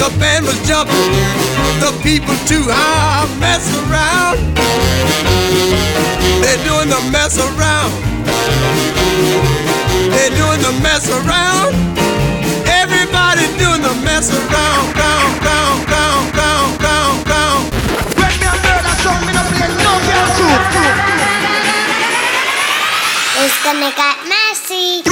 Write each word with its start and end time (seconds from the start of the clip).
barbecue. 0.00 0.08
The 0.08 0.08
band 0.18 0.46
was 0.46 0.56
jumping, 0.66 1.12
the 1.80 1.92
people 2.02 2.34
too. 2.46 2.64
I 2.68 3.26
mess 3.38 3.68
around. 3.84 4.38
They're 6.42 6.64
doing 6.64 6.88
the 6.88 7.00
mess 7.10 7.38
around. 7.38 7.92
They're 10.10 10.30
doing 10.30 10.60
the 10.62 10.72
mess 10.82 11.08
around. 11.10 11.74
Everybody 12.66 13.46
doing 13.58 13.82
the 13.82 13.94
mess 14.04 14.32
around, 14.32 14.96
round, 14.96 15.44
round, 15.44 15.88
round, 15.90 16.34
round, 16.36 16.82
round, 16.82 17.28
round. 17.28 17.72
When 18.16 18.32
me 18.40 18.46
a 18.46 18.54
murder 18.64 18.96
song, 19.02 19.20
me 19.26 19.32
no 19.32 19.42
play 19.52 19.68
no 19.68 19.92
girl 20.08 20.26
too. 20.36 20.56
It's 23.42 23.56
gonna 23.64 23.92
get 23.96 24.16
messy. 24.28 25.02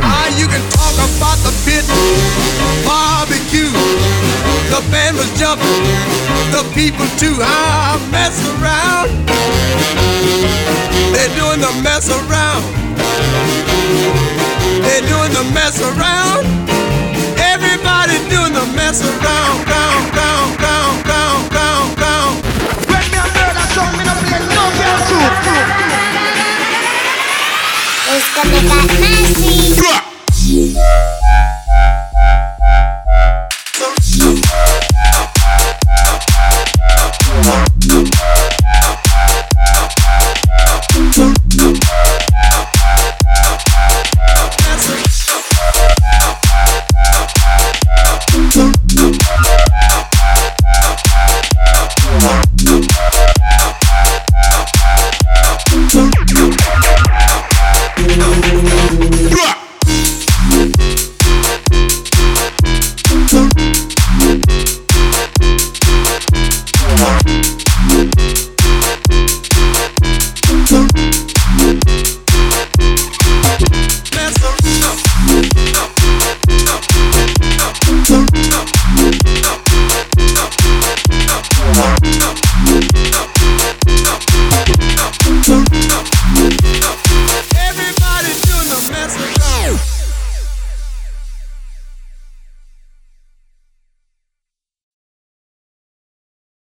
Ah, 0.00 0.28
you 0.38 0.46
can 0.46 0.62
talk 0.70 0.94
about 0.94 1.38
the 1.42 1.50
pit 1.66 1.82
barbecue. 2.86 3.66
The 4.70 4.80
band 4.92 5.16
was 5.16 5.26
jumping, 5.38 5.82
the 6.54 6.62
people 6.72 7.06
too. 7.18 7.34
Ah, 7.42 7.98
mess 8.14 8.38
around. 8.54 9.10
They're 11.10 11.34
doing 11.34 11.60
the 11.60 11.72
mess 11.82 12.06
around. 12.10 12.62
They're 14.86 15.06
doing 15.10 15.32
the 15.34 15.44
mess 15.50 15.80
around. 15.82 16.46
Everybody 17.38 18.18
doing 18.30 18.52
the 18.54 18.66
mess 18.76 19.02
around. 19.02 19.35
But 28.48 28.54
I 28.54 28.86
got 28.86 29.00
my 29.00 29.32
seat. 29.34 29.75